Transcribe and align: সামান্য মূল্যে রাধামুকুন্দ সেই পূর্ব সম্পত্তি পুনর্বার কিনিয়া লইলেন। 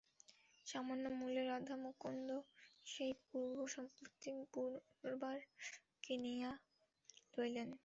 সামান্য 0.65 1.05
মূল্যে 1.19 1.43
রাধামুকুন্দ 1.45 2.29
সেই 2.85 3.13
পূর্ব 3.25 3.57
সম্পত্তি 3.75 4.29
পুনর্বার 4.53 5.37
কিনিয়া 6.03 6.51
লইলেন। 7.33 7.69